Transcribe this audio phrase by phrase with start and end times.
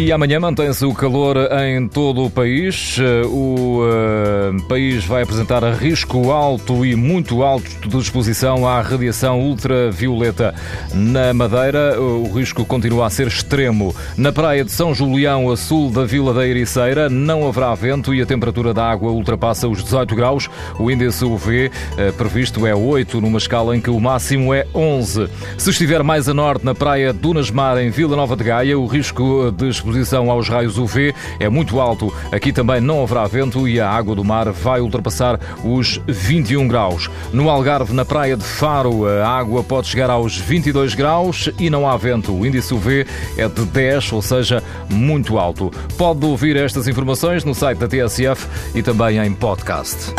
[0.00, 2.98] E amanhã mantém-se o calor em todo o país.
[3.26, 10.54] O uh, país vai apresentar risco alto e muito alto de exposição à radiação ultravioleta.
[10.94, 13.92] Na Madeira, o risco continua a ser extremo.
[14.16, 18.22] Na praia de São Julião, a sul da Vila da Ericeira, não haverá vento e
[18.22, 20.48] a temperatura da água ultrapassa os 18 graus.
[20.78, 25.28] O índice UV uh, previsto é 8, numa escala em que o máximo é 11.
[25.58, 28.86] Se estiver mais a norte, na praia Dunas Mar, em Vila Nova de Gaia, o
[28.86, 32.12] risco de exposição exposição aos raios UV é muito alto.
[32.30, 37.10] Aqui também não haverá vento e a água do mar vai ultrapassar os 21 graus.
[37.32, 41.88] No Algarve, na praia de Faro, a água pode chegar aos 22 graus e não
[41.88, 42.32] há vento.
[42.32, 43.06] O índice UV
[43.36, 45.70] é de 10, ou seja, muito alto.
[45.96, 50.12] Pode ouvir estas informações no site da TSF e também em podcast.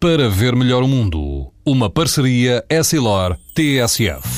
[0.00, 4.37] Para ver melhor o mundo, uma parceria Essilor-TSF.